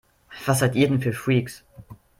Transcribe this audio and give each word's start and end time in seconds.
Was 0.47 0.57
seid 0.61 0.73
ihr 0.75 0.87
denn 0.87 0.99
für 0.99 1.13
Freaks? 1.13 1.63